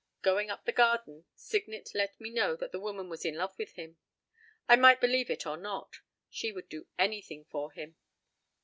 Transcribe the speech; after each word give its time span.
p> 0.01 0.23
Going 0.23 0.49
up 0.49 0.65
the 0.65 0.71
garden, 0.71 1.25
Signet 1.35 1.91
let 1.93 2.19
me 2.19 2.31
know 2.31 2.55
that 2.55 2.71
the 2.71 2.79
woman 2.79 3.07
was 3.07 3.23
in 3.23 3.35
love 3.35 3.55
with 3.59 3.73
him. 3.75 3.97
I 4.67 4.75
might 4.75 4.99
believe 4.99 5.29
it 5.29 5.45
or 5.45 5.57
not. 5.57 5.97
She 6.27 6.51
would 6.51 6.69
do 6.69 6.87
anything 6.97 7.45
for 7.45 7.71
him. 7.71 7.95